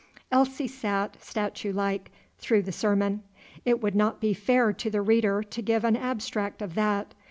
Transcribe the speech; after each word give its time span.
Elsie 0.31 0.67
sat, 0.67 1.21
statue 1.23 1.71
like, 1.71 2.09
through 2.39 2.63
the 2.63 2.71
sermon. 2.71 3.21
It 3.65 3.81
would 3.83 3.93
not 3.93 4.19
be 4.19 4.33
fair 4.33 4.73
to 4.73 4.89
the 4.89 4.99
reader 4.99 5.43
to 5.43 5.61
give 5.61 5.83
an 5.83 5.95
abstract 5.95 6.63
of 6.63 6.73
that. 6.73 7.13